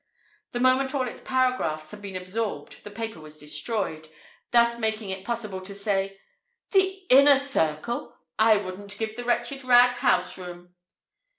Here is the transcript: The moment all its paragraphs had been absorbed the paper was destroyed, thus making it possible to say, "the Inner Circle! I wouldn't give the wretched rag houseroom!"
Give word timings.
The 0.53 0.59
moment 0.59 0.95
all 0.95 1.07
its 1.07 1.21
paragraphs 1.21 1.91
had 1.91 2.01
been 2.01 2.15
absorbed 2.15 2.83
the 2.83 2.89
paper 2.89 3.19
was 3.19 3.37
destroyed, 3.37 4.09
thus 4.49 4.79
making 4.79 5.11
it 5.11 5.23
possible 5.23 5.61
to 5.61 5.75
say, 5.75 6.19
"the 6.71 7.05
Inner 7.11 7.37
Circle! 7.37 8.17
I 8.39 8.57
wouldn't 8.57 8.97
give 8.97 9.15
the 9.15 9.23
wretched 9.25 9.63
rag 9.63 9.91
houseroom!" 9.97 10.73